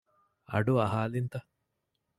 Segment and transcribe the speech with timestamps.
[0.51, 1.37] އަޑު އަހާލިންތަ؟